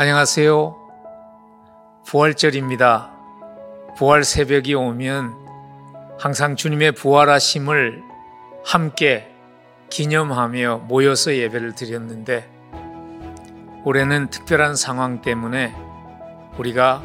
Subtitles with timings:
[0.00, 0.76] 안녕하세요.
[2.06, 3.10] 부활절입니다.
[3.98, 5.34] 부활 새벽이 오면
[6.18, 8.02] 항상 주님의 부활하심을
[8.64, 9.30] 함께
[9.90, 12.50] 기념하며 모여서 예배를 드렸는데
[13.84, 15.76] 올해는 특별한 상황 때문에
[16.56, 17.02] 우리가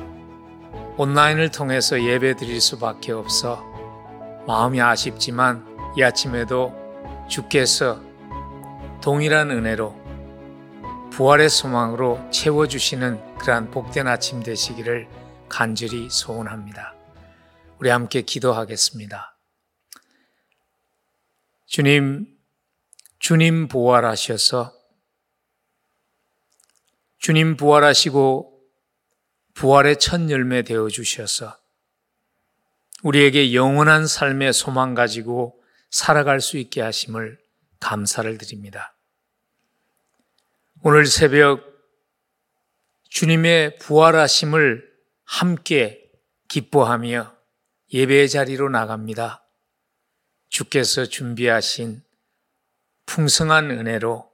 [0.96, 3.62] 온라인을 통해서 예배 드릴 수밖에 없어
[4.48, 5.66] 마음이 아쉽지만
[5.98, 6.74] 이 아침에도
[7.28, 8.00] 주께서
[9.02, 10.05] 동일한 은혜로
[11.16, 15.08] 부활의 소망으로 채워주시는 그러한 복된 아침 되시기를
[15.48, 16.94] 간절히 소원합니다.
[17.80, 19.38] 우리 함께 기도하겠습니다.
[21.68, 22.28] 주님,
[23.20, 24.74] 주님 부활하셔서
[27.18, 28.62] 주님 부활하시고
[29.54, 31.58] 부활의 첫 열매 되어 주셔서
[33.04, 37.40] 우리에게 영원한 삶의 소망 가지고 살아갈 수 있게 하심을
[37.80, 38.95] 감사를 드립니다.
[40.88, 41.64] 오늘 새벽
[43.10, 44.88] 주님의 부활하심을
[45.24, 46.12] 함께
[46.48, 47.36] 기뻐하며
[47.92, 49.50] 예배의 자리로 나갑니다.
[50.50, 52.04] 주께서 준비하신
[53.08, 54.32] 풍성한 은혜로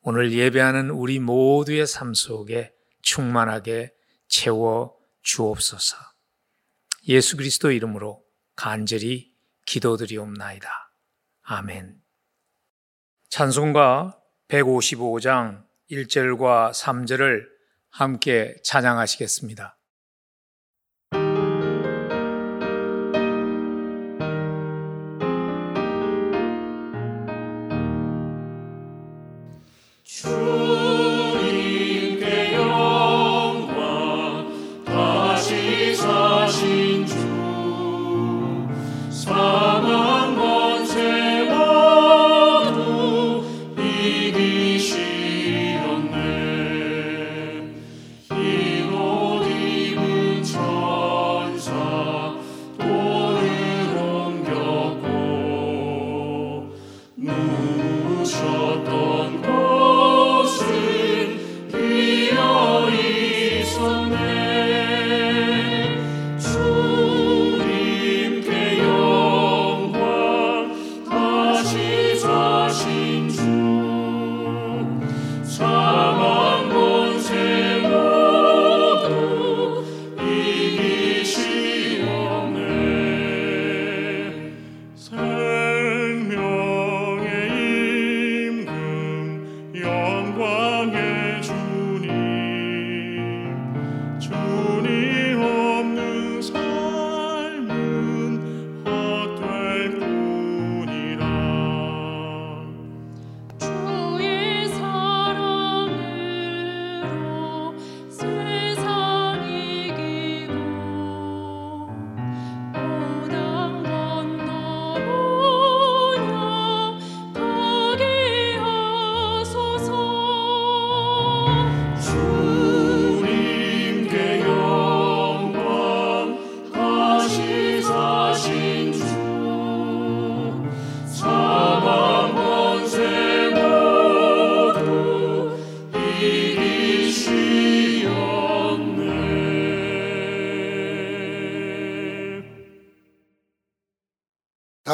[0.00, 3.94] 오늘 예배하는 우리 모두의 삶 속에 충만하게
[4.26, 5.96] 채워 주옵소서.
[7.06, 8.24] 예수 그리스도 이름으로
[8.56, 9.32] 간절히
[9.66, 10.68] 기도드리옵나이다.
[11.42, 12.02] 아멘.
[13.28, 17.44] 찬송가 155장 1절과 3절을
[17.90, 19.81] 함께 찬양하시겠습니다.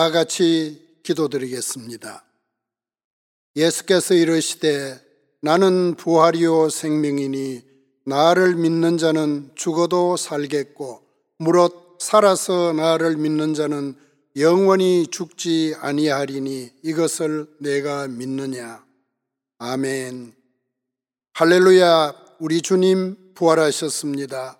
[0.09, 2.25] 다 같이 기도드리겠습니다.
[3.57, 4.99] 예수께서 이르시되
[5.43, 7.63] 나는 부활이요 생명이니
[8.07, 11.03] 나를 믿는 자는 죽어도 살겠고
[11.37, 13.97] 무릇 살아서 나를 믿는 자는
[14.37, 18.83] 영원히 죽지 아니하리니 이것을 내가 믿느냐.
[19.59, 20.35] 아멘.
[21.35, 24.59] 할렐루야, 우리 주님 부활하셨습니다.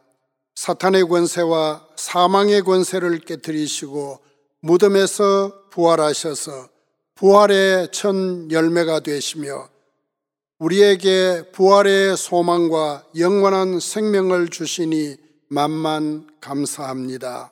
[0.57, 4.28] 사탄의 권세와 사망의 권세를 깨뜨리시고
[4.61, 6.69] 무덤에서 부활하셔서
[7.15, 8.15] 부활의 첫
[8.51, 9.69] 열매가 되시며
[10.59, 15.17] 우리에게 부활의 소망과 영원한 생명을 주시니
[15.49, 17.51] 만만 감사합니다.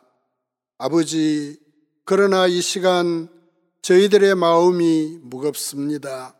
[0.79, 1.59] 아버지,
[2.05, 3.29] 그러나 이 시간
[3.83, 6.35] 저희들의 마음이 무겁습니다.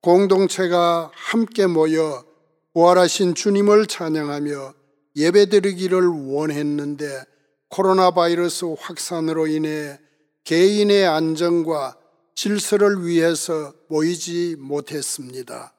[0.00, 2.24] 공동체가 함께 모여
[2.72, 4.74] 부활하신 주님을 찬양하며
[5.16, 7.24] 예배드리기를 원했는데
[7.68, 9.98] 코로나 바이러스 확산으로 인해
[10.46, 11.96] 개인의 안전과
[12.36, 15.74] 질서를 위해서 모이지 못했습니다.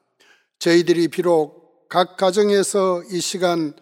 [0.58, 3.72] 저희들이 비록 각 가정에서 이 시간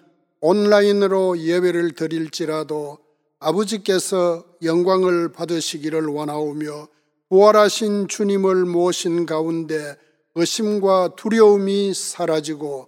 [0.40, 2.98] 온라인으로 예배를 드릴지라도
[3.40, 6.86] 아버지께서 영광을 받으시기를 원하오며
[7.30, 9.96] 부활하신 주님을 모신 가운데
[10.36, 12.86] 의심과 두려움이 사라지고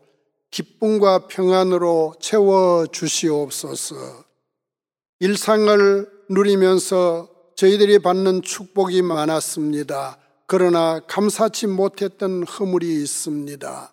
[0.53, 4.25] 기쁨과 평안으로 채워 주시옵소서.
[5.19, 10.17] 일상을 누리면서 저희들이 받는 축복이 많았습니다.
[10.47, 13.93] 그러나 감사치 못했던 허물이 있습니다.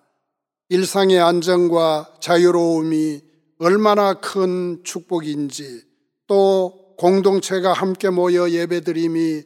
[0.69, 3.21] 일상의 안정과 자유로움이
[3.57, 5.81] 얼마나 큰 축복인지
[6.27, 9.41] 또 공동체가 함께 모여 예배드림이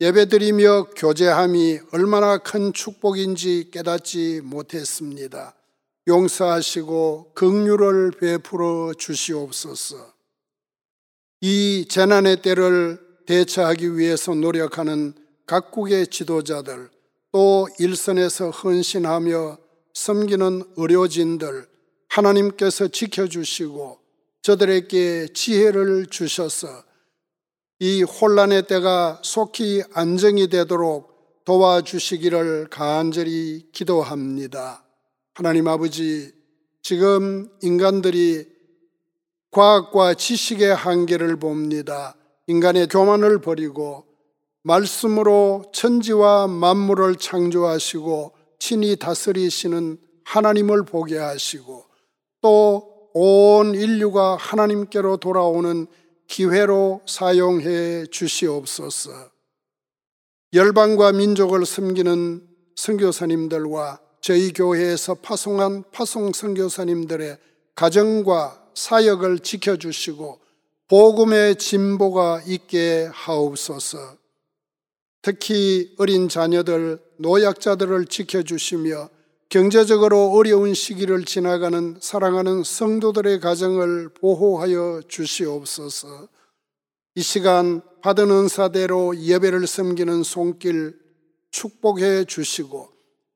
[0.00, 5.54] 예배드리며 교제함이 얼마나 큰 축복인지 깨닫지 못했습니다.
[6.08, 10.14] 용서하시고 긍휼을 베풀어 주시옵소서.
[11.42, 15.14] 이 재난의 때를 대처하기 위해서 노력하는
[15.46, 16.90] 각국의 지도자들
[17.32, 19.58] 또 일선에서 헌신하며
[19.94, 21.66] 섬기는 의료진들
[22.08, 23.98] 하나님께서 지켜주시고
[24.42, 26.84] 저들에게 지혜를 주셔서
[27.78, 34.84] 이 혼란의 때가 속히 안정이 되도록 도와주시기를 간절히 기도합니다.
[35.34, 36.32] 하나님 아버지,
[36.82, 38.46] 지금 인간들이
[39.50, 42.14] 과학과 지식의 한계를 봅니다.
[42.46, 44.04] 인간의 교만을 버리고
[44.62, 51.84] 말씀으로 천지와 만물을 창조하시고 친히 다스리시는 하나님을 보게 하시고
[52.40, 55.86] 또 온 인류가 하나님께로 돌아오는
[56.28, 59.10] 기회로 사용해 주시옵소서.
[60.54, 62.46] 열방과 민족을 섬기는
[62.76, 67.38] 선교사님들과 저희 교회에서 파송한 파송 선교사님들의
[67.74, 70.40] 가정과 사역을 지켜주시고
[70.92, 74.18] 복음의 진보가 있게 하옵소서.
[75.22, 79.08] 특히 어린 자녀들, 노약자들을 지켜주시며
[79.48, 86.28] 경제적으로 어려운 시기를 지나가는 사랑하는 성도들의 가정을 보호하여 주시옵소서.
[87.14, 90.94] 이 시간 받은 은사대로 예배를 섬기는 손길
[91.52, 92.90] 축복해 주시고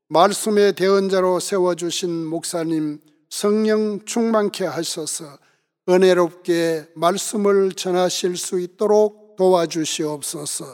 [0.08, 3.00] 말씀의 대언자로 세워주신 목사님
[3.30, 5.38] 성령 충만케 하셔서
[5.88, 10.64] 은혜롭게 말씀을 전하실 수 있도록 도와주시옵소서.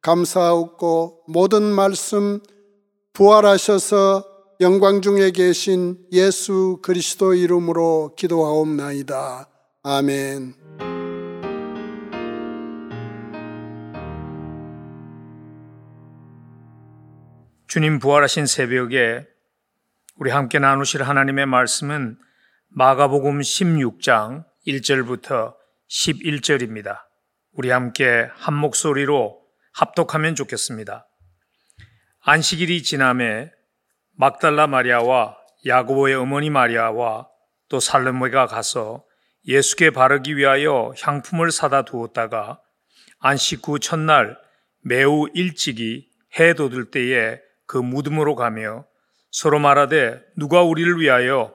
[0.00, 2.40] 감사하고 모든 말씀
[3.12, 4.24] 부활하셔서
[4.60, 9.48] 영광 중에 계신 예수 그리스도 이름으로 기도하옵나이다.
[9.82, 10.54] 아멘.
[17.66, 19.26] 주님 부활하신 새벽에
[20.16, 22.16] 우리 함께 나누실 하나님의 말씀은
[22.68, 25.54] 마가복음 16장 1절부터
[25.90, 27.02] 11절입니다.
[27.52, 29.40] 우리 함께 한 목소리로
[29.74, 31.06] 합독하면 좋겠습니다.
[32.20, 33.50] 안식일이 지남에
[34.16, 37.28] 막달라 마리아와 야고보의 어머니 마리아와
[37.68, 39.04] 또 살로메가 가서
[39.46, 42.60] 예수께 바르기 위하여 향품을 사다 두었다가
[43.20, 44.38] 안식 후 첫날
[44.82, 46.08] 매우 일찍이
[46.38, 48.86] 해 돋을 때에 그 무덤으로 가며
[49.30, 51.54] 서로 말하되 누가 우리를 위하여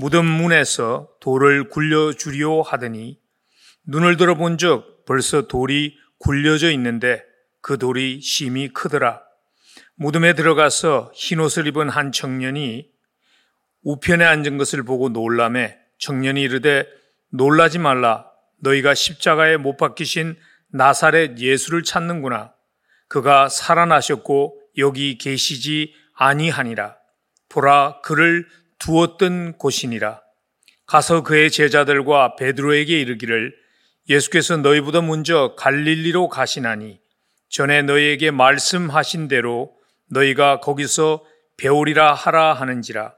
[0.00, 3.18] 무덤 문에서 돌을 굴려 주리오 하더니
[3.84, 7.24] 눈을 들어본 적 벌써 돌이 굴려져 있는데
[7.60, 9.20] 그 돌이 심히 크더라.
[9.96, 12.88] 무덤에 들어가서 흰옷을 입은 한 청년이
[13.82, 16.86] 우편에 앉은 것을 보고 놀라매 청년이 이르되
[17.32, 18.30] 놀라지 말라.
[18.60, 20.36] 너희가 십자가에 못 박히신
[20.68, 22.54] 나사렛 예수를 찾는구나.
[23.08, 26.96] 그가 살아나셨고 여기 계시지 아니하니라.
[27.48, 28.46] 보라 그를
[28.78, 30.20] 두었던 곳이니라
[30.86, 33.54] 가서 그의 제자들과 베드로에게 이르기를
[34.08, 37.00] 예수께서 너희보다 먼저 갈릴리로 가시나니
[37.50, 39.74] 전에 너희에게 말씀하신 대로
[40.10, 41.24] 너희가 거기서
[41.56, 43.14] 배우리라 하라 하는지라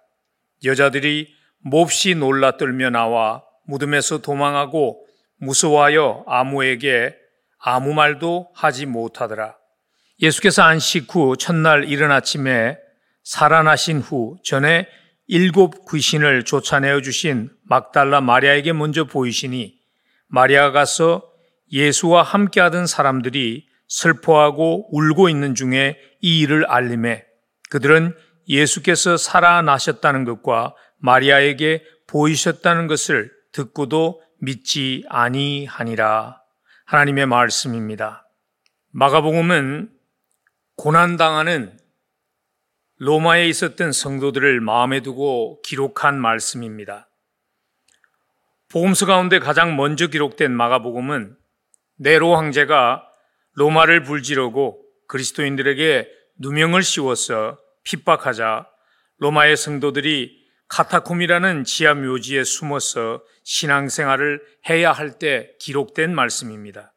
[0.64, 7.14] 여자들이 몹시 놀라 떨며 나와 무덤에서 도망하고 무서워하여 아무에게
[7.58, 9.56] 아무 말도 하지 못하더라.
[10.20, 12.78] 예수께서 안식 후 첫날 이른 아침에
[13.22, 14.86] 살아나신 후 전에
[15.32, 19.78] 일곱 귀신을 쫓아내어 주신 막달라 마리아에게 먼저 보이시니
[20.26, 21.22] 마리아가 가서
[21.70, 27.26] 예수와 함께하던 사람들이 슬퍼하고 울고 있는 중에 이 일을 알림해
[27.70, 28.16] 그들은
[28.48, 36.40] 예수께서 살아나셨다는 것과 마리아에게 보이셨다는 것을 듣고도 믿지 아니하니라.
[36.86, 38.28] 하나님의 말씀입니다.
[38.90, 39.90] 마가복음은
[40.74, 41.78] 고난당하는
[43.02, 47.08] 로마에 있었던 성도들을 마음에 두고 기록한 말씀입니다.
[48.68, 51.34] 복음서 가운데 가장 먼저 기록된 마가복음은
[51.96, 53.02] 네로 황제가
[53.54, 58.66] 로마를 불지르고 그리스도인들에게 누명을 씌워서 핍박하자
[59.16, 60.38] 로마의 성도들이
[60.68, 66.92] 카타콤이라는 지하 묘지에 숨어서 신앙생활을 해야 할 때 기록된 말씀입니다.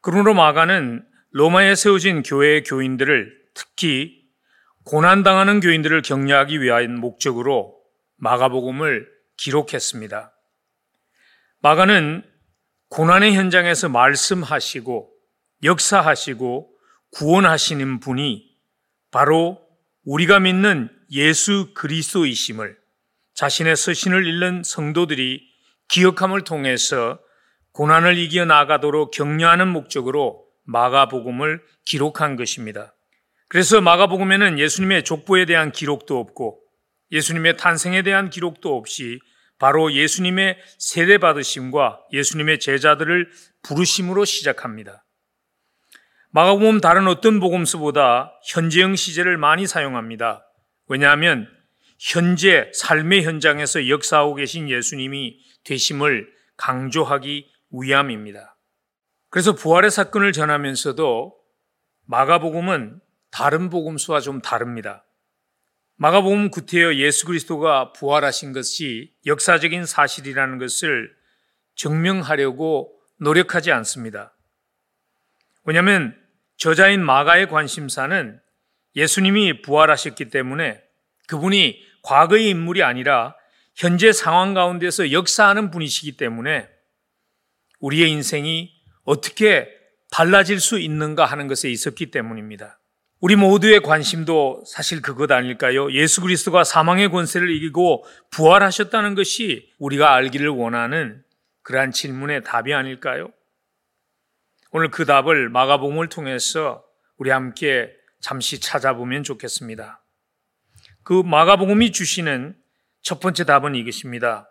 [0.00, 4.21] 그러므로 마가는 로마에 세워진 교회의 교인들을 특히
[4.84, 7.78] 고난당하는 교인들을 격려하기 위한 목적으로
[8.16, 10.32] 마가복음을 기록했습니다.
[11.60, 12.24] 마가는
[12.88, 15.10] 고난의 현장에서 말씀하시고
[15.62, 16.70] 역사하시고
[17.12, 18.50] 구원하시는 분이
[19.10, 19.60] 바로
[20.04, 22.76] 우리가 믿는 예수 그리스도이심을
[23.34, 25.42] 자신의 서신을 읽는 성도들이
[25.88, 27.20] 기억함을 통해서
[27.72, 32.94] 고난을 이겨 나가도록 격려하는 목적으로 마가복음을 기록한 것입니다.
[33.52, 36.58] 그래서 마가복음에는 예수님의 족보에 대한 기록도 없고
[37.10, 39.20] 예수님의 탄생에 대한 기록도 없이
[39.58, 43.30] 바로 예수님의 세례 받으심과 예수님의 제자들을
[43.62, 45.04] 부르심으로 시작합니다.
[46.30, 50.46] 마가복음 다른 어떤 복음서보다 현재형 시제를 많이 사용합니다.
[50.88, 51.46] 왜냐하면
[51.98, 58.56] 현재 삶의 현장에서 역사하고 계신 예수님이 되심을 강조하기 위함입니다.
[59.28, 61.36] 그래서 부활의 사건을 전하면서도
[62.06, 63.02] 마가복음은
[63.32, 65.04] 다른 복음서와 좀 다릅니다.
[65.96, 71.14] 마가복음 구태여 예수 그리스도가 부활하신 것이 역사적인 사실이라는 것을
[71.74, 74.36] 증명하려고 노력하지 않습니다.
[75.64, 76.16] 왜냐하면
[76.56, 78.40] 저자인 마가의 관심사는
[78.94, 80.82] 예수님이 부활하셨기 때문에
[81.28, 83.34] 그분이 과거의 인물이 아니라
[83.74, 86.68] 현재 상황 가운데서 역사하는 분이시기 때문에
[87.78, 88.70] 우리의 인생이
[89.04, 89.68] 어떻게
[90.10, 92.78] 달라질 수 있는가 하는 것에 있었기 때문입니다.
[93.22, 95.92] 우리 모두의 관심도 사실 그것 아닐까요?
[95.92, 101.22] 예수 그리스도가 사망의 권세를 이기고 부활하셨다는 것이 우리가 알기를 원하는
[101.62, 103.32] 그러한 질문의 답이 아닐까요?
[104.72, 106.84] 오늘 그 답을 마가복음을 통해서
[107.16, 110.02] 우리 함께 잠시 찾아보면 좋겠습니다.
[111.04, 112.56] 그 마가복음이 주시는
[113.02, 114.50] 첫 번째 답은 이것입니다.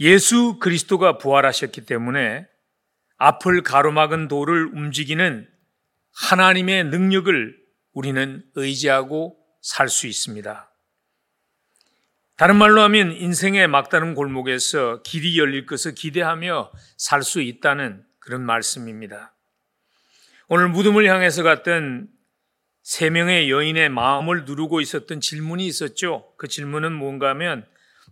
[0.00, 2.48] 예수 그리스도가 부활하셨기 때문에
[3.18, 5.53] 앞을 가로막은 돌을 움직이는
[6.14, 7.56] 하나님의 능력을
[7.92, 10.70] 우리는 의지하고 살 수 있습니다.
[12.36, 19.34] 다른 말로 하면 인생의 막다른 골목에서 길이 열릴 것을 기대하며 살 수 있다는 그런 말씀입니다.
[20.48, 22.08] 오늘 무덤을 향해서 갔던
[22.82, 26.34] 세 명의 여인의 마음을 누르고 있었던 질문이 있었죠.
[26.36, 27.66] 그 질문은 뭔가 하면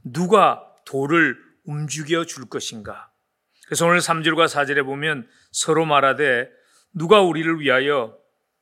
[0.04, 3.11] 누가 돌을 움직여 줄 것인가?
[3.66, 6.49] 그래서 오늘 3절과 4절에 보면 서로 말하되
[6.92, 8.18] 누가 우리를 위하여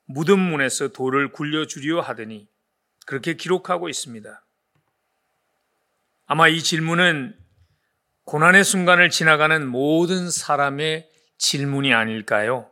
[0.06, 2.48] 무덤 문에서 돌을 굴려 주려 하더니
[3.06, 4.44] 그렇게 기록하고 있습니다.
[6.26, 7.36] 아마 이 질문은
[8.24, 11.08] 고난의 순간을 지나가는 모든 사람의
[11.38, 12.70] 질문이 아닐까요?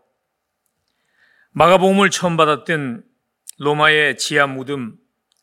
[1.51, 3.05] 마가복음을 처음 받았던
[3.59, 4.97] 로마의 지하 무덤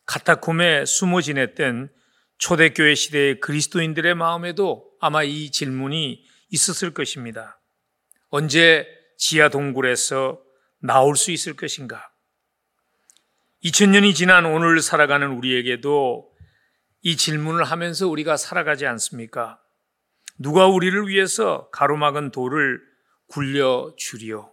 [0.06, 1.90] 카타콤에 숨어 지냈던
[2.38, 7.60] 초대교회 시대의 그리스도인들의 마음에도 아마 이 질문이 있었을 것입니다.
[8.30, 10.40] 언제 지하 동굴에서
[10.78, 12.10] 나올 수 있을 것인가?
[13.64, 16.32] 2000년이 지난 오늘 살아가는 우리에게도
[17.02, 19.60] 이 질문을 하면서 우리가 살아가지 않습니까?
[20.38, 22.80] 누가 우리를 위해서 가로막은 돌을
[23.28, 24.52] 굴려 주리요?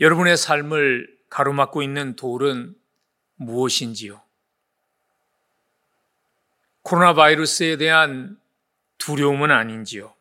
[0.00, 2.74] 여러분의 삶을 가로막고 있는 돌은
[3.36, 4.22] 무엇인지요?
[6.82, 8.38] 코로나 바이러스에 대한
[8.98, 10.14] 두려움은 아닌지요?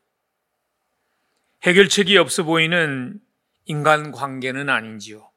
[1.68, 3.20] 해결책이 없어 보이는
[3.66, 5.30] 인간 관계는 아닌지요?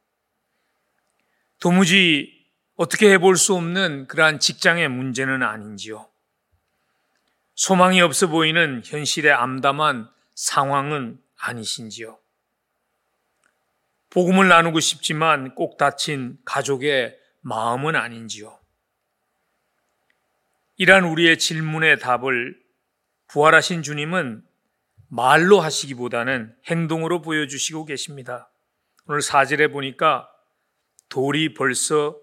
[1.58, 2.46] 도무지
[2.76, 6.08] 어떻게 해볼 수 없는 그러한 직장의 문제는 아닌지요?
[7.56, 12.16] 소망이 없어 보이는 현실의 암담한 상황은 아니신지요?
[14.10, 18.56] 복음을 나누고 싶지만 꼭 다친 가족의 마음은 아닌지요?
[20.76, 22.56] 이러한 우리의 질문의 답을
[23.26, 24.44] 부활하신 주님은
[25.12, 28.48] 말로 하시기보다는 행동으로 보여주시고 계십니다.
[29.06, 30.30] 오늘 사절에 보니까
[31.08, 32.16] 돌이 벌써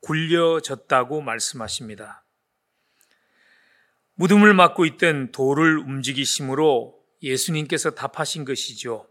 [0.00, 2.24] 굴려졌다고 말씀하십니다.
[4.14, 9.06] 무덤을 막고 있던 돌을 움직이심으로 예수님께서 답하신 것이죠.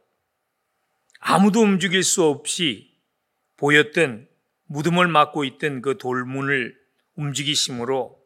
[1.19, 2.91] 아무도 움직일 수 없이
[3.57, 4.27] 보였던
[4.65, 6.75] 무덤을 막고 있던 그 돌문을
[7.17, 8.19] 움직이심으로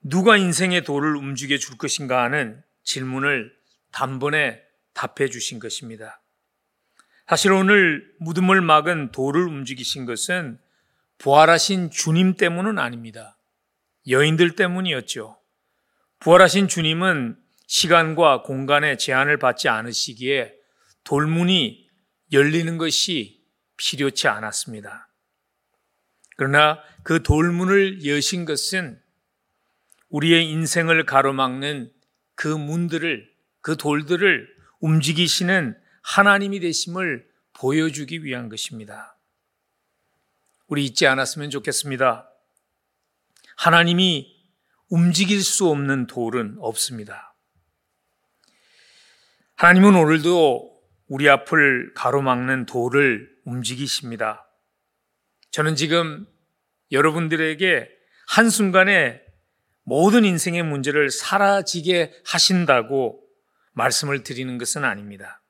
[0.00, 3.57] 누가 인생의 돌을 움직여 줄 것인가 하는 질문을
[3.92, 4.60] 단번에
[4.94, 6.22] 답해 주신 것입니다.
[7.26, 10.58] 사실 오늘 무덤을 막은 돌을 움직이신 것은
[11.18, 13.38] 부활하신 주님 때문은 아닙니다.
[14.08, 15.38] 여인들 때문이었죠.
[16.20, 20.54] 부활하신 주님은 시간과 공간의 제한을 받지 않으시기에
[21.04, 21.86] 돌문이
[22.32, 23.44] 열리는 것이
[23.76, 25.08] 필요치 않았습니다.
[26.36, 29.00] 그러나 그 돌문을 여신 것은
[30.08, 31.92] 우리의 인생을 가로막는
[32.34, 33.28] 그 문들을,
[33.68, 34.48] 그 돌들을
[34.80, 39.18] 움직이시는 하나님이 되심을 보여주기 위한 것입니다.
[40.68, 42.30] 우리 잊지 않았으면 좋겠습니다.
[43.58, 44.34] 하나님이
[44.88, 47.36] 움직일 수 없는 돌은 없습니다.
[49.56, 50.74] 하나님은 오늘도
[51.08, 54.48] 우리 앞을 가로막는 돌을 움직이십니다.
[55.50, 56.26] 저는 지금
[56.90, 57.86] 여러분들에게
[58.28, 59.20] 한순간에
[59.82, 63.27] 모든 인생의 문제를 사라지게 하신다고
[63.78, 65.40] 말씀을 드리는 것은 아닙니다.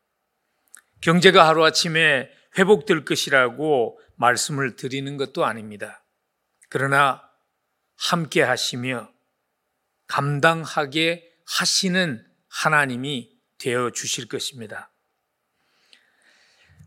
[1.00, 6.04] 경제가 하루아침에 회복될 것이라고 말씀을 드리는 것도 아닙니다.
[6.68, 7.22] 그러나
[7.96, 9.10] 함께 하시며
[10.06, 14.90] 감당하게 하시는 하나님이 되어 주실 것입니다.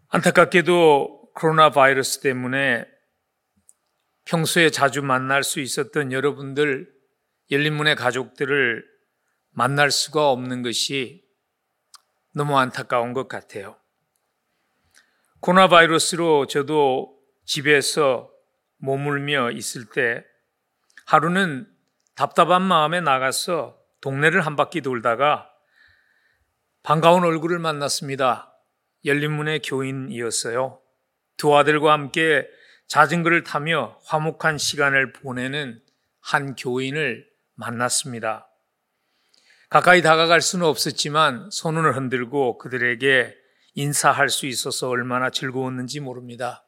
[0.09, 2.85] 안타깝게도 코로나 바이러스 때문에
[4.25, 6.91] 평소에 자주 만날 수 있었던 여러분들,
[7.49, 8.85] 열린문의 가족들을
[9.49, 11.30] 만날 수가 없는 것이
[12.33, 13.77] 너무 안타까운 것 같아요.
[15.39, 18.31] 코로나 바이러스로 저도 집에서
[18.77, 20.23] 머물며 있을 때
[21.05, 21.67] 하루는
[22.15, 25.49] 답답한 마음에 나가서 동네를 한 바퀴 돌다가
[26.83, 28.53] 반가운 얼굴을 만났습니다.
[29.05, 30.79] 열린문의 교인이었어요.
[31.37, 32.47] 두 아들과 함께
[32.87, 35.81] 자전거를 타며 화목한 시간을 보내는
[36.19, 38.50] 한 교인을 만났습니다.
[39.71, 43.33] 가까이 다가갈 수는 없었지만 손을 흔들고 그들에게
[43.75, 46.65] 인사할 수 있어서 얼마나 즐거웠는지 모릅니다.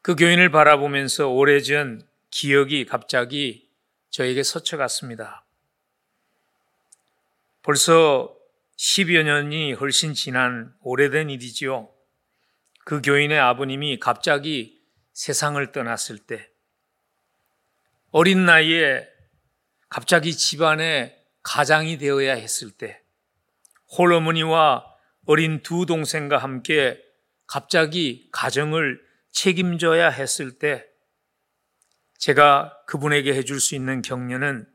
[0.00, 3.70] 그 교인을 바라보면서 오래전 기억이 갑자기
[4.08, 5.44] 저에게 서쳐갔습니다.
[7.62, 8.34] 벌써
[8.78, 11.90] 10여 년이 훨씬 지난 오래된 일이지요.
[12.86, 14.80] 그 교인의 아버님이 갑자기
[15.12, 16.48] 세상을 떠났을 때
[18.12, 19.06] 어린 나이에
[19.90, 23.00] 갑자기 집안에 가장이 되어야 했을 때
[23.96, 24.84] 홀어머니와
[25.26, 27.00] 어린 두 동생과 함께
[27.46, 30.84] 갑자기 가정을 책임져야 했을 때
[32.18, 34.66] 제가 그분에게 해줄 수 있는 격려는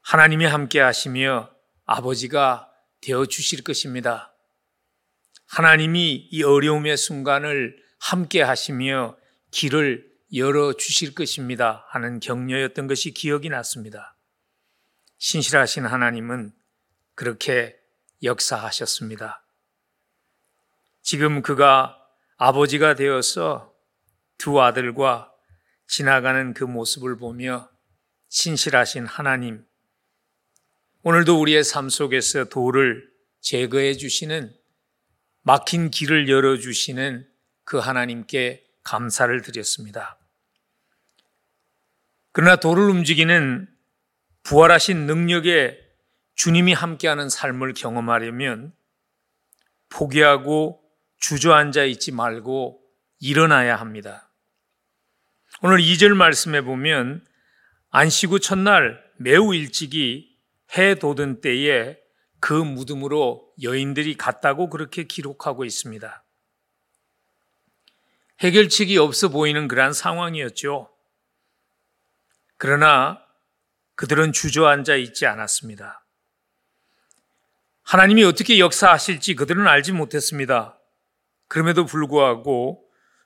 [0.00, 1.50] 하나님이 함께 하시며
[1.86, 4.34] 아버지가 되어 주실 것입니다.
[5.46, 9.16] 하나님이 이 어려움의 순간을 함께 하시며
[9.50, 11.86] 길을 열어 주실 것입니다.
[11.88, 14.13] 하는 격려였던 것이 기억이 났습니다.
[15.26, 16.52] 신실하신 하나님은
[17.14, 17.80] 그렇게
[18.22, 19.42] 역사하셨습니다.
[21.00, 21.98] 지금 그가
[22.36, 23.74] 아버지가 되어서
[24.36, 25.32] 두 아들과
[25.86, 27.70] 지나가는 그 모습을 보며
[28.28, 29.64] 신실하신 하나님,
[31.04, 33.10] 오늘도 우리의 삶 속에서 돌을
[33.40, 34.54] 제거해 주시는
[35.40, 37.26] 막힌 길을 열어 주시는
[37.64, 40.18] 그 하나님께 감사를 드렸습니다.
[42.32, 43.73] 그러나 돌을 움직이는
[44.44, 45.78] 부활하신 능력에
[46.34, 48.74] 주님이 함께하는 삶을 경험하려면
[49.88, 50.82] 포기하고
[51.18, 52.80] 주저앉아 있지 말고
[53.20, 54.30] 일어나야 합니다.
[55.62, 57.24] 오늘 2절 말씀에 보면
[57.90, 60.36] 안시구 첫날 매우 일찍이
[60.76, 61.96] 해 돋은 때에
[62.40, 66.22] 그 무덤으로 여인들이 갔다고 그렇게 기록하고 있습니다.
[68.40, 70.90] 해결책이 없어 보이는 그러한 상황이었죠.
[72.58, 73.23] 그러나
[73.96, 76.04] 그들은 주저앉아 있지 않았습니다.
[77.82, 80.78] 하나님이 어떻게 역사하실지 그들은 알지 못했습니다.
[81.48, 82.84] 그럼에도 불구하고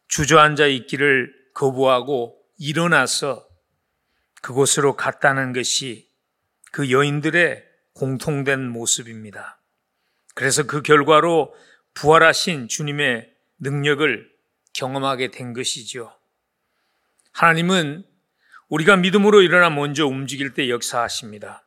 [0.09, 3.47] 주저앉아 있기를 거부하고 일어나서
[4.43, 6.09] 그곳으로 갔다는 것이
[6.73, 9.61] 그 여인들의 공통된 모습입니다.
[10.35, 11.55] 그래서 그 결과로
[11.95, 14.31] 부활하신 주님의 능력을
[14.73, 16.17] 경험하게 된 것이죠.
[17.33, 18.05] 하나님은
[18.69, 21.67] 우리가 믿음으로 일어나 먼저 움직일 때 역사하십니다.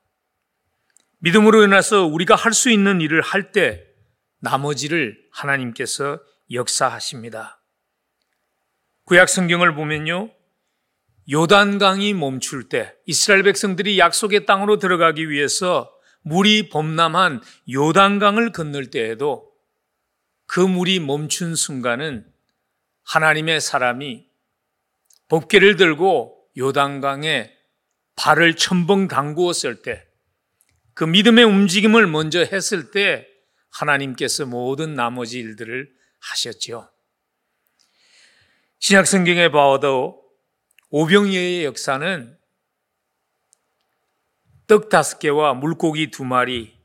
[1.19, 3.85] 믿음으로 일어나서 우리가 할 수 있는 일을 할 때
[4.39, 6.19] 나머지를 하나님께서
[6.51, 7.61] 역사하십니다.
[9.05, 10.31] 구약 성경을 보면요.
[11.31, 15.91] 요단강이 멈출 때 이스라엘 백성들이 약속의 땅으로 들어가기 위해서
[16.23, 19.51] 물이 범람한 요단강을 건널 때에도
[20.45, 22.25] 그 물이 멈춘 순간은
[23.03, 24.27] 하나님의 사람이
[25.29, 27.51] 법계를 들고 요단강에
[28.15, 30.05] 발을 첨벙 담구었을 때,
[30.93, 33.27] 그 믿음의 움직임을 먼저 했을 때
[33.71, 36.89] 하나님께서 모든 나머지 일들을 하셨죠.
[38.79, 40.21] 신약 성경에 봐도
[40.89, 42.37] 오병이의 역사는
[44.67, 46.77] 떡 다섯 개와 물고기 두 마리,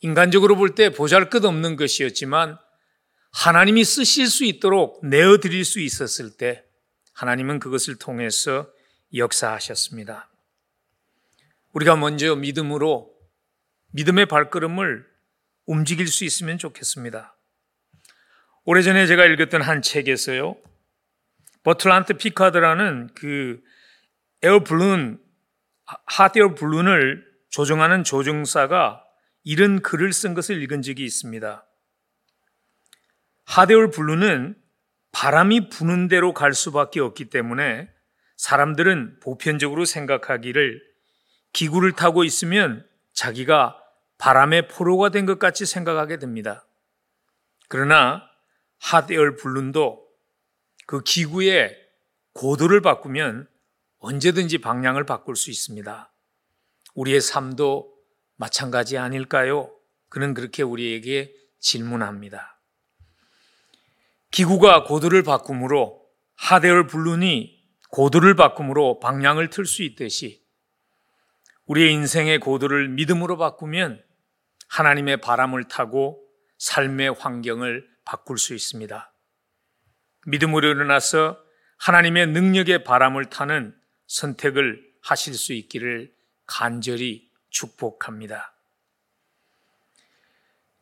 [0.00, 2.58] 인간적으로 볼 때 보잘 것 없는 것이었지만
[3.32, 6.64] 하나님이 쓰실 수 있도록 내어 드릴 수 있었을 때
[7.14, 8.68] 하나님은 그것을 통해서
[9.14, 10.28] 역사하셨습니다.
[11.72, 13.14] 우리가 먼저 믿음으로
[13.92, 15.06] 믿음의 발걸음을
[15.66, 17.36] 움직일 수 있으면 좋겠습니다.
[18.64, 20.56] 오래전에 제가 읽었던 한 책에서요,
[21.62, 23.62] 버틀란트 피카드라는 그
[24.42, 25.20] air balloon,
[25.84, 29.04] hot air balloon을 조정하는 조정사가
[29.44, 31.66] 이런 글을 쓴 것을 읽은 적이 있습니다.
[33.44, 34.56] hot air balloon은
[35.12, 37.88] 바람이 부는 대로 갈 수밖에 없기 때문에
[38.36, 40.82] 사람들은 보편적으로 생각하기를
[41.52, 43.82] 기구를 타고 있으면 자기가
[44.18, 46.66] 바람의 포로가 된 것 같이 생각하게 됩니다.
[47.68, 48.22] 그러나
[48.78, 50.06] hot air balloon도
[50.86, 51.76] 그 기구의
[52.32, 53.48] 고도를 바꾸면
[53.98, 56.12] 언제든지 방향을 바꿀 수 있습니다.
[56.94, 57.92] 우리의 삶도
[58.36, 59.72] 마찬가지 아닐까요?
[60.08, 62.60] 그는 그렇게 우리에게 질문합니다.
[64.30, 67.55] 기구가 고도를 바꿈으로 하데얼 블룬이
[67.90, 70.44] 고도를 바꿈으로 방향을 틀 수 있듯이
[71.66, 74.02] 우리의 인생의 고도를 믿음으로 바꾸면
[74.68, 76.22] 하나님의 바람을 타고
[76.58, 79.12] 삶의 환경을 바꿀 수 있습니다.
[80.26, 81.38] 믿음으로 일어나서
[81.78, 86.12] 하나님의 능력의 바람을 타는 선택을 하실 수 있기를
[86.46, 88.54] 간절히 축복합니다.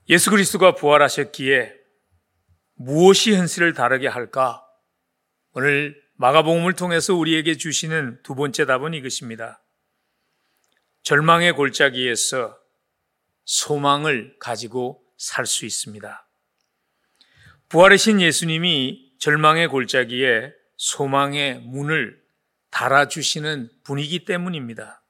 [0.09, 1.75] 예수 그리스도가 부활하셨기에
[2.75, 4.67] 무엇이 현실을 다르게 할까?
[5.53, 9.61] 오늘 마가복음을 통해서 우리에게 주시는 두 번째 답은 이것입니다.
[11.03, 12.57] 절망의 골짜기에서
[13.45, 16.27] 소망을 가지고 살 수 있습니다.
[17.69, 22.23] 부활하신 예수님이 절망의 골짜기에 소망의 문을
[22.71, 25.03] 달아주시는 분이기 때문입니다.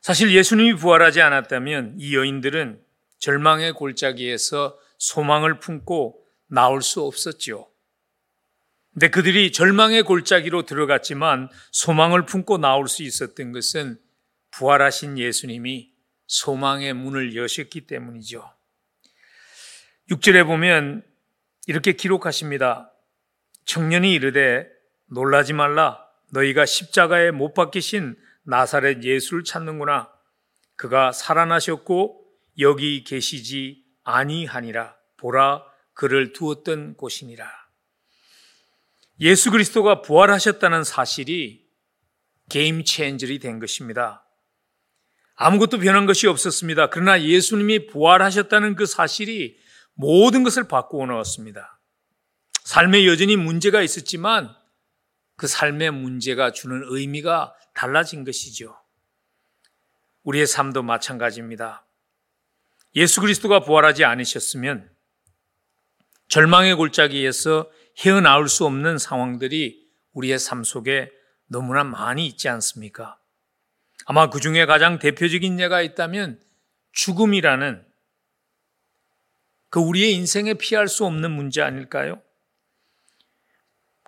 [0.00, 2.82] 사실 예수님이 부활하지 않았다면 이 여인들은
[3.18, 7.69] 절망의 골짜기에서 소망을 품고 나올 수 없었지요.
[9.00, 13.98] 근데 그들이 절망의 골짜기로 들어갔지만 소망을 품고 나올 수 있었던 것은
[14.50, 15.90] 부활하신 예수님이
[16.26, 18.44] 소망의 문을 여셨기 때문이죠.
[20.10, 21.02] 6절에 보면
[21.66, 22.92] 이렇게 기록하십니다.
[23.64, 24.68] 청년이 이르되
[25.06, 30.10] 놀라지 말라 너희가 십자가에 못 박히신 나사렛 예수를 찾는구나
[30.76, 32.22] 그가 살아나셨고
[32.58, 37.59] 여기 계시지 아니하니라 보라 그를 두었던 곳이니라
[39.20, 41.68] 예수 그리스도가 부활하셨다는 사실이
[42.48, 44.26] 게임 체인저이 된 것입니다.
[45.36, 46.90] 아무것도 변한 것이 없었습니다.
[46.90, 49.58] 그러나 예수님이 부활하셨다는 그 사실이
[49.94, 51.80] 모든 것을 바꾸어 놓았습니다.
[52.64, 54.54] 삶에 여전히 문제가 있었지만
[55.36, 58.76] 그 삶의 문제가 주는 의미가 달라진 것이죠.
[60.22, 61.86] 우리의 삶도 마찬가지입니다.
[62.96, 64.90] 예수 그리스도가 부활하지 않으셨으면
[66.28, 67.70] 절망의 골짜기에서
[68.04, 71.10] 헤어나올 수 없는 상황들이 우리의 삶 속에
[71.46, 73.18] 너무나 많이 있지 않습니까?
[74.06, 76.40] 아마 그 중에 가장 대표적인 예가 있다면
[76.92, 77.86] 죽음이라는
[79.68, 82.22] 그 우리의 인생에 피할 수 없는 문제 아닐까요?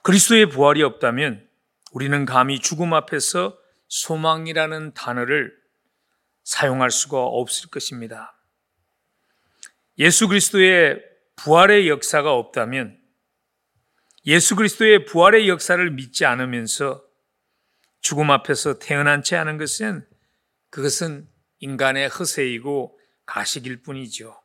[0.03, 1.49] 그리스도의 부활이 없다면
[1.93, 3.57] 우리는 감히 죽음 앞에서
[3.89, 5.55] 소망이라는 단어를
[6.43, 8.35] 사용할 수가 없을 것입니다.
[9.99, 11.01] 예수 그리스도의
[11.37, 13.02] 부활의 역사가 없다면
[14.27, 17.05] 예수 그리스도의 부활의 역사를 믿지 않으면서
[18.01, 20.07] 죽음 앞에서 태어난 채 하는 것은
[20.71, 24.41] 그것은 인간의 허세이고 가식일 뿐이죠.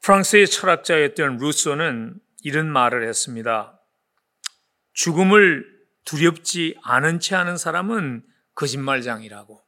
[0.00, 3.80] 프랑스의 철학자였던 루소는 이런 말을 했습니다.
[4.92, 8.24] 죽음을 두렵지 않은 채 하는 사람은
[8.54, 9.62] 거짓말장이라고.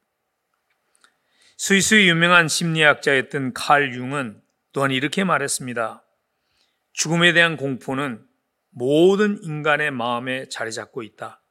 [1.57, 4.41] 스위스의 유명한 심리학자였던 칼 융은
[4.73, 6.02] 또한 이렇게 말했습니다.
[6.93, 8.25] 죽음에 대한 공포는
[8.69, 11.43] 모든 인간의 마음에 자리 잡고 있다.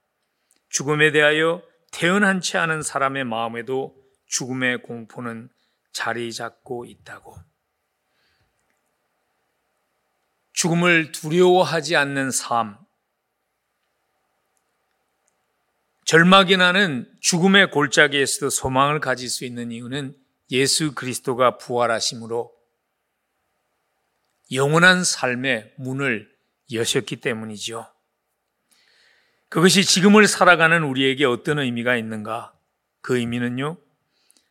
[0.69, 3.95] 죽음에 대하여 태어난 채 하는 사람의 마음에도
[4.27, 5.51] 죽음의 공포는
[5.93, 7.37] 자리 잡고 있다고.
[10.55, 12.79] 죽음을 두려워하지 않는 삶,
[16.05, 20.15] 절망이 나는 죽음의 골짜기에서도 소망을 가질 수 있는 이유는
[20.51, 22.53] 예수 그리스도가 부활하심으로
[24.53, 26.31] 영원한 삶의 문을
[26.73, 27.87] 여셨기 때문이죠.
[29.49, 32.53] 그것이 지금을 살아가는 우리에게 어떤 의미가 있는가?
[33.01, 33.77] 그 의미는요,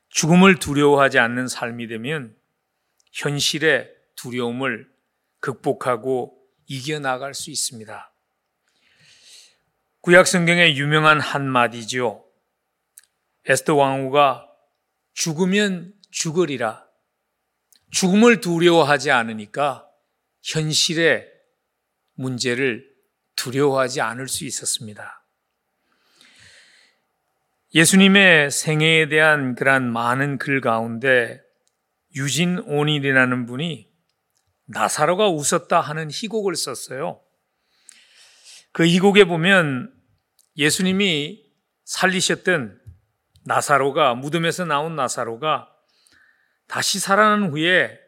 [0.10, 2.36] 죽음을 두려워하지 않는 삶이 되면
[3.12, 4.90] 현실의 두려움을
[5.40, 6.38] 극복하고
[6.68, 8.12] 이겨나갈 수 있습니다.
[10.02, 12.26] 구약 성경의 유명한 한마디죠.
[13.46, 14.48] 에스더 왕후가
[15.14, 16.86] 죽으면 죽으리라.
[17.92, 19.88] 죽음을 두려워하지 않으니까
[20.44, 21.28] 현실의
[22.16, 22.90] 문제를
[23.36, 25.26] 두려워하지 않을 수 있었습니다.
[27.74, 31.42] 예수님의 생애에 대한 그러한 많은 글 가운데
[32.16, 33.90] 유진 온일이라는 분이
[34.66, 37.22] 나사로가 웃었다 하는 희곡을 썼어요.
[38.74, 39.94] 그 희곡에 보면
[40.58, 41.46] 예수님이
[41.86, 42.80] 살리셨던
[43.46, 45.70] 나사로가 무덤에서 나온 나사로가
[46.68, 48.01] 다시 살아난 후에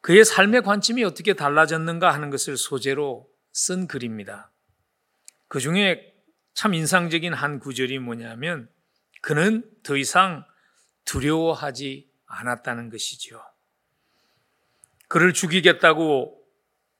[0.00, 4.50] 그의 삶의 관점이 어떻게 달라졌는가 하는 것을 소재로 쓴 글입니다.
[5.48, 6.14] 그 중에
[6.54, 8.68] 참 인상적인 한 구절이 뭐냐면
[9.20, 10.44] 그는 더 이상
[11.04, 13.42] 두려워하지 않았다는 것이죠.
[15.08, 16.40] 그를 죽이겠다고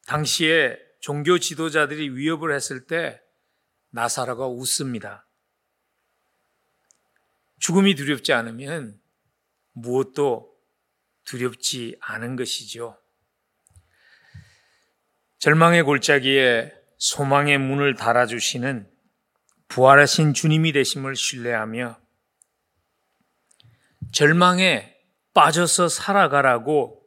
[0.07, 3.23] 당시에 종교 지도자들이 위협을 했을 때
[3.91, 5.27] 나사로가 웃습니다.
[7.59, 9.01] 죽음이 두렵지 않으면
[9.73, 10.50] 무엇도
[11.31, 12.99] 두렵지 않은 것이죠.
[15.39, 18.91] 절망의 골짜기에 소망의 문을 달아주시는
[19.69, 21.99] 부활하신 주님이 되심을 신뢰하며
[24.11, 24.97] 절망에
[25.33, 27.01] 빠져서 살아가라고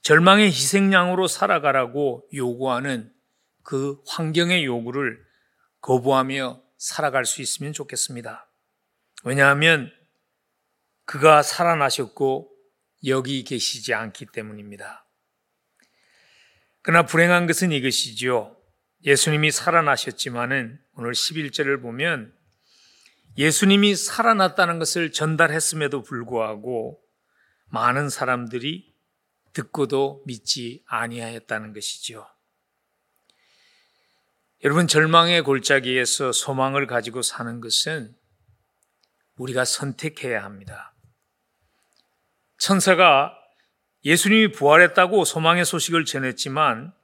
[0.00, 3.12] 절망의 희생양으로 살아가라고 요구하는
[3.62, 5.22] 그 환경의 요구를
[5.82, 8.48] 거부하며 살아갈 수 있으면 좋겠습니다.
[9.24, 9.92] 왜냐하면
[11.04, 12.53] 그가 살아나셨고
[13.06, 15.06] 여기 계시지 않기 때문입니다.
[16.82, 18.56] 그러나 불행한 것은 이것이지요.
[19.04, 22.34] 예수님이 살아나셨지만은 오늘 11절을 보면
[23.36, 27.00] 예수님이 살아났다는 것을 전달했음에도 불구하고
[27.66, 28.94] 많은 사람들이
[29.52, 32.26] 듣고도 믿지 아니하였다는 것이죠.
[34.62, 38.14] 여러분 절망의 골짜기에서 소망을 가지고 사는 것은
[39.36, 40.93] 우리가 선택해야 합니다.
[42.64, 43.38] 천사가
[44.06, 46.94] 예수님이 부활했다고 소망의 소식을 전했지만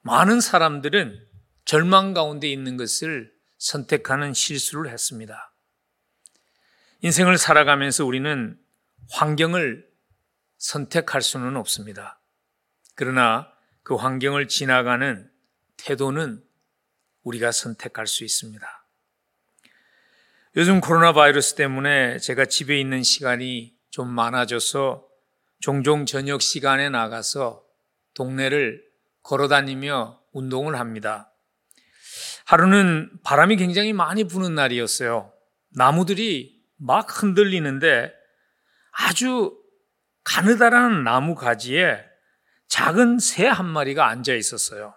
[0.00, 1.24] 많은 사람들은
[1.64, 5.54] 절망 가운데 있는 것을 선택하는 실수를 했습니다.
[7.02, 8.58] 인생을 살아가면서 우리는
[9.12, 9.88] 환경을
[10.56, 12.20] 선택할 수는 없습니다.
[12.96, 13.48] 그러나
[13.84, 15.30] 그 환경을 지나가는
[15.76, 16.42] 태도는
[17.22, 18.66] 우리가 선택할 수 있습니다.
[20.56, 25.04] 요즘 코로나 바이러스 때문에 제가 집에 있는 시간이 좀 많아져서
[25.60, 27.64] 종종 저녁 시간에 나가서
[28.14, 28.82] 동네를
[29.22, 31.32] 걸어 다니며 운동을 합니다.
[32.44, 35.32] 하루는 바람이 굉장히 많이 부는 날이었어요.
[35.70, 38.12] 나무들이 막 흔들리는데
[38.92, 39.56] 아주
[40.24, 42.04] 가느다란 나무 가지에
[42.68, 44.94] 작은 새 한 마리가 앉아 있었어요.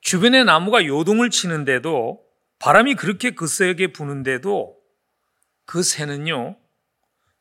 [0.00, 2.22] 주변의 나무가 요동을 치는데도
[2.58, 4.76] 바람이 그렇게 거세게 부는데도
[5.66, 6.56] 그 새는요,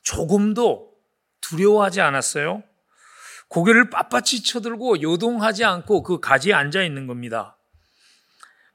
[0.03, 0.93] 조금도
[1.41, 2.63] 두려워하지 않았어요.
[3.47, 7.57] 고개를 빳빳이 쳐들고 요동하지 않고 그 가지에 앉아 있는 겁니다.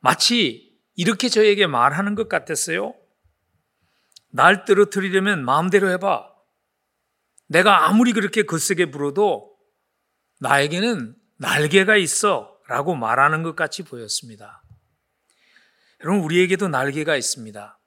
[0.00, 2.94] 마치 이렇게 저에게 말하는 것 같았어요.
[4.30, 6.28] 날 떨어뜨리려면 마음대로 해봐.
[7.46, 9.56] 내가 아무리 그렇게 거세게 불어도
[10.40, 12.56] 나에게는 날개가 있어.
[12.68, 14.62] 라고 말하는 것 같이 보였습니다.
[16.04, 17.80] 여러분, 우리에게도 날개가 있습니다.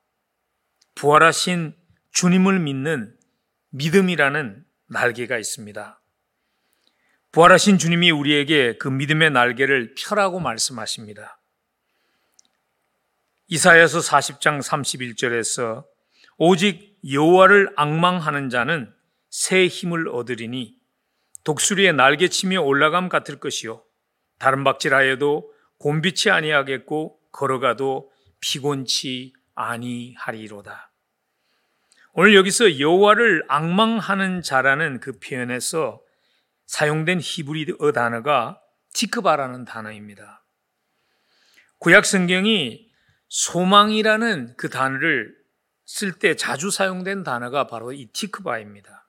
[0.95, 1.75] 부활하신
[2.12, 3.15] 주님을 믿는
[3.71, 6.01] 믿음이라는 날개가 있습니다.
[7.31, 11.39] 부활하신 주님이 우리에게 그 믿음의 날개를 펴라고 말씀하십니다.
[13.47, 15.86] 이사야서 40장 31절에서
[16.38, 18.93] 오직 여호와를 악망하는 자는
[19.29, 20.75] 새 힘을 얻으리니
[21.43, 23.84] 독수리의 날개치며 올라감 같을 것이요
[24.38, 30.90] 다른 박질하여도 곤빛이 아니하겠고 걸어가도 피곤치 아니하리로다.
[32.13, 36.02] 오늘 여기서 여호와를 악망하는 자라는 그 표현에서
[36.65, 38.60] 사용된 히브리어 단어가
[38.93, 40.43] 티크바라는 단어입니다.
[41.78, 42.89] 구약 성경이
[43.30, 45.34] 소망이라는 그 단어를
[45.86, 49.08] 쓸 때 자주 사용된 단어가 바로 이 티크바입니다.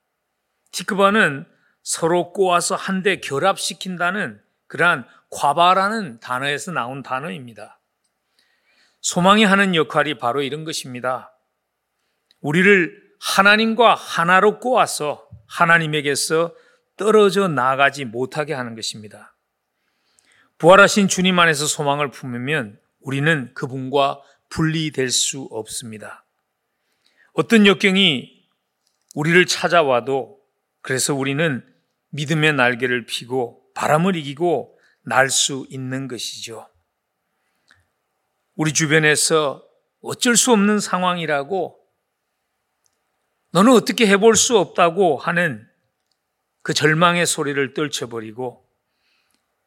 [0.71, 1.47] 티크바는
[1.83, 7.81] 서로 꼬아서 한데 결합시킨다는 그러한 과바라는 단어에서 나온 단어입니다.
[9.01, 11.32] 소망이 하는 역할이 바로 이런 것입니다.
[12.43, 16.55] 우리를 하나님과 하나로 꼬아서 하나님에게서
[16.97, 19.35] 떨어져 나가지 못하게 하는 것입니다.
[20.59, 26.25] 부활하신 주님 안에서 소망을 품으면 우리는 그분과 분리될 수 없습니다.
[27.33, 28.47] 어떤 역경이
[29.15, 30.39] 우리를 찾아와도
[30.83, 31.65] 그래서 우리는
[32.11, 36.69] 믿음의 날개를 피고 바람을 이기고 날 수 있는 것이죠.
[38.55, 39.65] 우리 주변에서
[40.03, 41.82] 어쩔 수 없는 상황이라고
[43.53, 45.69] 너는 어떻게 해볼 수 없다고 하는
[46.63, 48.67] 그 절망의 소리를 떨쳐버리고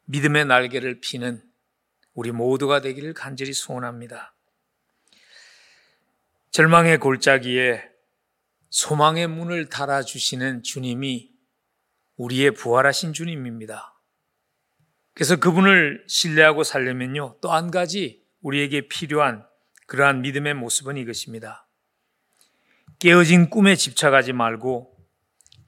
[0.06, 1.42] 믿음의 날개를 피는
[2.12, 4.34] 우리 모두가 되기를 간절히 소원합니다.
[6.50, 7.84] 절망의 골짜기에
[8.70, 11.30] 소망의 문을 달아주시는 주님이
[12.16, 14.00] 우리의 부활하신 주님입니다.
[15.14, 17.38] 그래서 그분을 신뢰하고 살려면요.
[17.40, 19.46] 또 한 가지 우리에게 필요한
[19.86, 21.65] 그러한 믿음의 모습은 이것입니다.
[22.98, 24.90] 깨어진 꿈에 집착하지 말고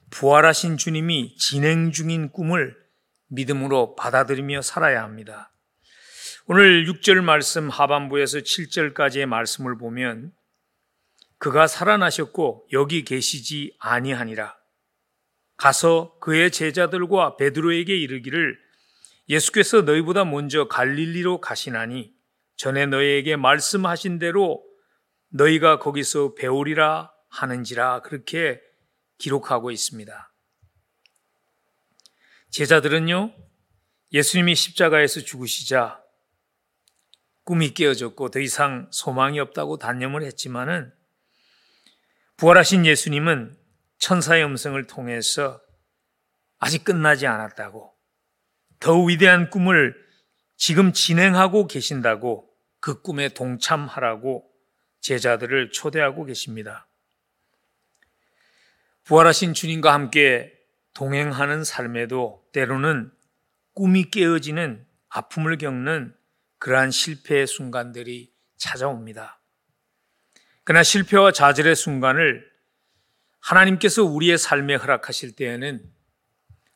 [0.09, 2.75] 부활하신 주님이 진행 중인 꿈을
[3.27, 5.53] 믿음으로 받아들이며 살아야 합니다.
[6.47, 10.31] 오늘 6절 말씀 하반부에서 7절까지의 말씀을 보면
[11.37, 14.57] 그가 살아나셨고 여기 계시지 아니하니라.
[15.55, 18.57] 가서 그의 제자들과 베드로에게 이르기를
[19.29, 22.11] 예수께서 너희보다 먼저 갈릴리로 가시나니
[22.57, 24.63] 전에 너희에게 말씀하신 대로
[25.31, 28.61] 너희가 거기서 배우리라 하는지라 그렇게
[29.17, 30.33] 기록하고 있습니다.
[32.51, 33.33] 제자들은요,
[34.11, 36.03] 예수님이 십자가에서 죽으시자
[37.43, 40.93] 꿈이 깨어졌고 더 이상 소망이 없다고 단념을 했지만은
[42.37, 43.57] 부활하신 예수님은
[43.97, 45.61] 천사의 음성을 통해서
[46.57, 47.93] 아직 끝나지 않았다고
[48.79, 49.95] 더 위대한 꿈을
[50.55, 54.49] 지금 진행하고 계신다고 그 꿈에 동참하라고
[55.01, 56.88] 제자들을 초대하고 계십니다.
[59.09, 60.53] 부활하신 주님과 함께
[60.93, 63.11] 동행하는 삶에도 때로는
[63.73, 66.13] 꿈이 깨어지는 아픔을 겪는
[66.59, 69.41] 그러한 실패의 순간들이 찾아옵니다.
[70.63, 72.47] 그러나 실패와 좌절의 순간을
[73.39, 75.91] 하나님께서 우리의 삶에 허락하실 때에는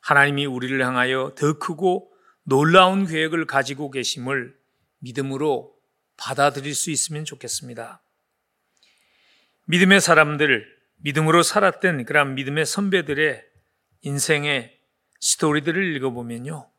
[0.00, 4.58] 하나님이 우리를 향하여 더 크고 놀라운 계획을 가지고 계심을
[4.98, 5.72] 믿음으로
[6.16, 8.02] 받아들일 수 있으면 좋겠습니다.
[9.66, 10.73] 믿음의 사람들,
[11.04, 13.44] 믿음으로 살았던 그런 믿음의 선배들의
[14.02, 14.80] 인생의
[15.20, 16.70] 스토리들을 읽어보면요.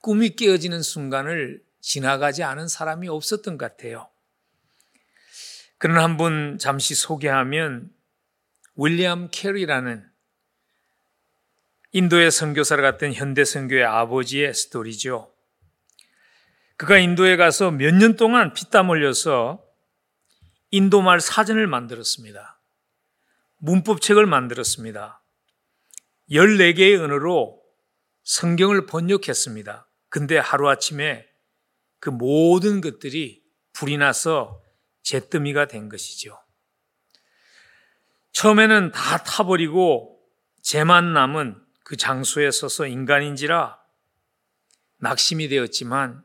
[0.00, 4.08] 꿈이 깨어지는 순간을 지나가지 않은 사람이 없었던 것 같아요.
[5.76, 7.90] 그런 한 분 잠시 소개하면
[8.76, 10.08] 윌리엄 캐리라는
[11.92, 15.30] 인도의 선교사를 갔던 현대 선교의 아버지의 스토리죠.
[16.78, 19.62] 그가 인도에 가서 몇 년 동안 피땀 흘려서
[20.70, 22.53] 인도말 사전을 만들었습니다.
[23.64, 25.22] 문법책을 만들었습니다.
[26.30, 27.62] 14개의 언어로
[28.22, 29.88] 성경을 번역했습니다.
[30.10, 31.26] 근데 하루아침에
[31.98, 34.62] 그 모든 것들이 불이 나서
[35.02, 36.38] 잿더미가 된 것이죠.
[38.32, 40.20] 처음에는 다 타버리고
[40.60, 43.78] 재만 남은 그 장소에 서서 인간인지라
[44.98, 46.22] 낙심이 되었지만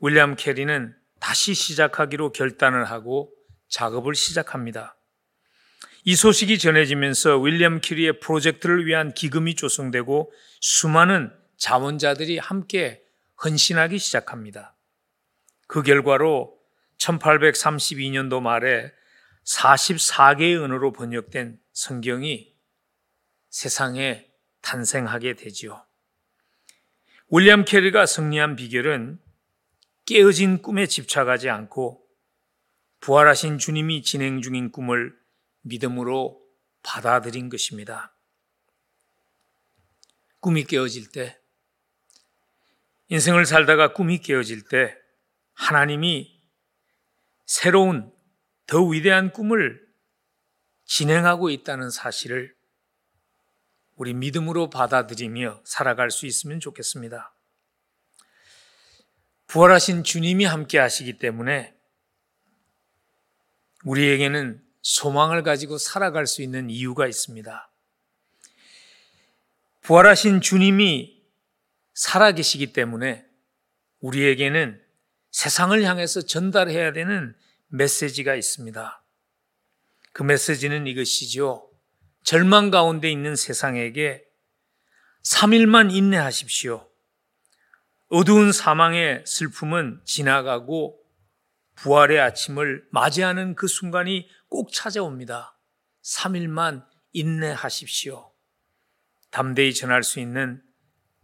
[0.00, 3.32] 윌리엄 캐리는 다시 시작하기로 결단을 하고
[3.68, 4.96] 작업을 시작합니다.
[6.04, 13.04] 이 소식이 전해지면서 윌리엄 키리의 프로젝트를 위한 기금이 조성되고 수많은 자원자들이 함께
[13.44, 14.74] 헌신하기 시작합니다.
[15.68, 16.58] 그 결과로
[16.98, 18.92] 1832년도 말에
[19.46, 22.52] 44개의 언어로 번역된 성경이
[23.48, 24.26] 세상에
[24.60, 25.84] 탄생하게 되지요.
[27.30, 29.20] 윌리엄 캐리가 승리한 비결은
[30.06, 32.02] 깨어진 꿈에 집착하지 않고
[33.00, 35.21] 부활하신 주님이 진행 중인 꿈을
[35.62, 36.40] 믿음으로
[36.82, 38.14] 받아들인 것입니다.
[40.40, 41.38] 꿈이 깨어질 때,
[43.08, 44.96] 인생을 살다가 꿈이 깨어질 때,
[45.54, 46.40] 하나님이
[47.46, 48.12] 새로운
[48.66, 49.86] 더 위대한 꿈을
[50.84, 52.54] 진행하고 있다는 사실을
[53.96, 57.34] 우리 믿음으로 받아들이며 살아갈 수 있으면 좋겠습니다.
[59.46, 61.76] 부활하신 주님이 함께 하시기 때문에
[63.84, 67.70] 우리에게는 소망을 가지고 살아갈 수 있는 이유가 있습니다.
[69.82, 71.22] 부활하신 주님이
[71.94, 73.24] 살아계시기 때문에
[74.00, 74.80] 우리에게는
[75.30, 77.34] 세상을 향해서 전달해야 되는
[77.68, 79.02] 메시지가 있습니다.
[80.12, 81.70] 그 메시지는 이것이죠.
[82.22, 84.24] 절망 가운데 있는 세상에게
[85.24, 86.88] 3일만 인내하십시오.
[88.08, 91.00] 어두운 사망의 슬픔은 지나가고
[91.76, 95.58] 부활의 아침을 맞이하는 그 순간이 꼭 찾아옵니다.
[96.02, 98.34] 3일만 인내하십시오.
[99.30, 100.62] 담대히 전할 수 있는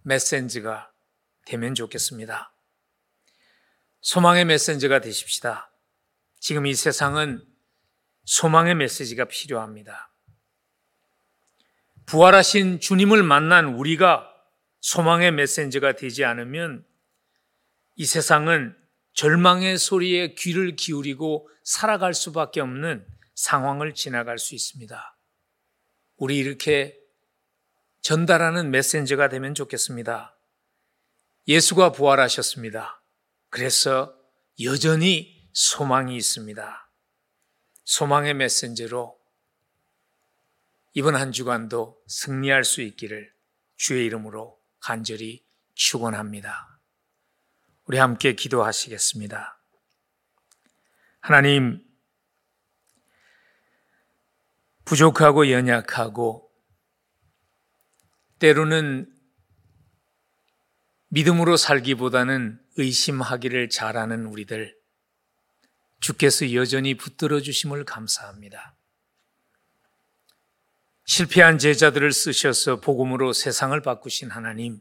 [0.00, 0.90] 메신저가
[1.44, 2.54] 되면 좋겠습니다.
[4.00, 5.70] 소망의 메신저가 되십시다.
[6.40, 7.44] 지금 이 세상은
[8.24, 10.10] 소망의 메시지가 필요합니다.
[12.06, 14.26] 부활하신 주님을 만난 우리가
[14.80, 16.82] 소망의 메신저가 되지 않으면
[17.96, 18.74] 이 세상은
[19.12, 25.16] 절망의 소리에 귀를 기울이고 살아갈 수밖에 없는 상황을 지나갈 수 있습니다.
[26.16, 26.98] 우리 이렇게
[28.00, 30.36] 전달하는 메신저가 되면 좋겠습니다.
[31.46, 33.00] 예수가 부활하셨습니다.
[33.48, 34.12] 그래서
[34.62, 36.90] 여전히 소망이 있습니다.
[37.84, 39.16] 소망의 메신저로
[40.94, 43.32] 이번 한 주간도 승리할 수 있기를
[43.76, 46.80] 주의 이름으로 간절히 축원합니다.
[47.84, 49.60] 우리 함께 기도하시겠습니다.
[51.20, 51.87] 하나님,
[54.88, 56.50] 부족하고 연약하고
[58.38, 59.14] 때로는
[61.08, 64.74] 믿음으로 살기보다는 의심하기를 잘하는 우리들,
[66.00, 68.76] 주께서 여전히 붙들어 주심을 감사합니다.
[71.04, 74.80] 실패한 제자들을 쓰셔서 복음으로 세상을 바꾸신 하나님,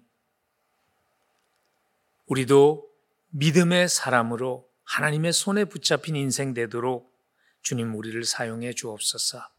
[2.27, 2.89] 우리도
[3.31, 7.13] 믿음의 사람으로 하나님의 손에 붙잡힌 인생 되도록
[7.61, 9.56] 주님 우리를 사용해 주옵소서.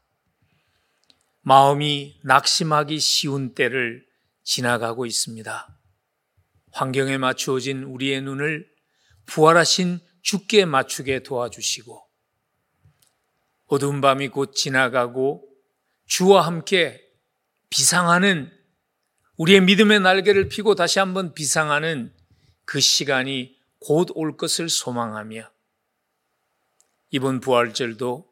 [1.48, 4.04] 마음이 낙심하기 쉬운 때를
[4.42, 5.80] 지나가고 있습니다.
[6.72, 8.68] 환경에 맞추어진 우리의 눈을
[9.24, 12.06] 부활하신 주께 맞추게 도와주시고
[13.68, 15.42] 어두운 밤이 곧 지나가고
[16.04, 17.02] 주와 함께
[17.70, 18.52] 비상하는
[19.38, 22.14] 우리의 믿음의 날개를 피고 다시 한번 비상하는
[22.66, 25.50] 그 시간이 곧 올 것을 소망하며
[27.08, 28.28] 이번 부활절도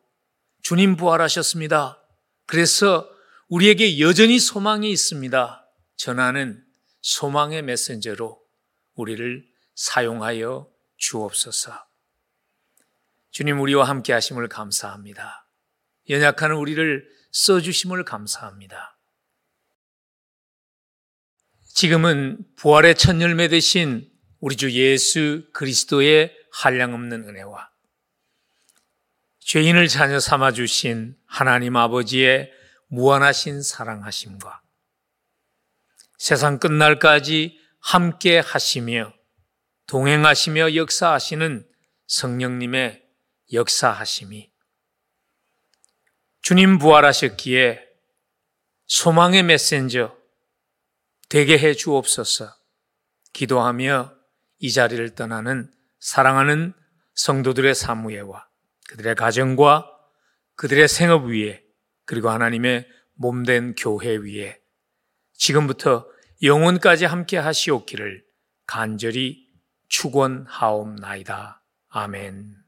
[0.60, 2.05] 주님 부활하셨습니다.
[2.47, 3.11] 그래서
[3.49, 5.68] 우리에게 여전히 소망이 있습니다.
[5.97, 6.64] 전하는
[7.03, 8.40] 소망의 메신저로
[8.94, 11.86] 우리를 사용하여 주옵소서.
[13.30, 15.47] 주님 우리와 함께 하심을 감사합니다.
[16.09, 18.99] 연약한 우리를 써주심을 감사합니다.
[21.74, 27.70] 지금은 부활의 첫 열매 되신 우리 주 예수 그리스도의 한량없는 은혜와
[29.47, 32.51] 죄인을 자녀 삼아 주신 하나님 아버지의
[32.88, 34.61] 무한하신 사랑하심과
[36.18, 39.14] 세상 끝날까지 함께 하시며
[39.86, 41.64] 동행하시며 역사하시는
[42.09, 43.05] 성령님의
[43.53, 44.51] 역사하심이
[46.42, 47.86] 주님 부활하셨기에
[48.88, 50.16] 소망의 메신저
[51.28, 52.53] 되게 해 주옵소서.
[53.32, 54.12] 기도하며
[54.59, 56.74] 이 자리를 떠나는 사랑하는
[57.14, 58.45] 성도들의 사무예와
[58.89, 59.91] 그들의 가정과
[60.57, 61.62] 그들의 생업 위에
[62.05, 64.61] 그리고 하나님의 몸된 교회 위에
[65.34, 66.07] 지금부터
[66.43, 68.24] 영혼까지 함께 하시옵기를
[68.66, 69.47] 간절히
[69.89, 71.62] 축원하옵나이다.
[71.89, 72.65] 아멘.